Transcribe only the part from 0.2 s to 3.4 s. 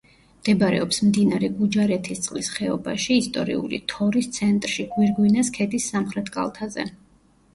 მდებარეობს მდინარე გუჯარეთისწყლის ხეობაში,